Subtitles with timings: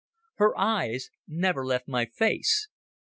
[0.37, 2.67] Her eyes never left my face.